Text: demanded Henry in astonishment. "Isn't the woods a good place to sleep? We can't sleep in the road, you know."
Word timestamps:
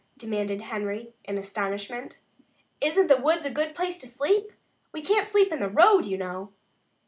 demanded 0.17 0.61
Henry 0.61 1.13
in 1.25 1.37
astonishment. 1.37 2.17
"Isn't 2.81 3.05
the 3.05 3.17
woods 3.17 3.45
a 3.45 3.51
good 3.51 3.75
place 3.75 3.99
to 3.99 4.07
sleep? 4.07 4.51
We 4.91 5.03
can't 5.03 5.27
sleep 5.29 5.51
in 5.53 5.59
the 5.59 5.69
road, 5.69 6.05
you 6.07 6.17
know." 6.17 6.53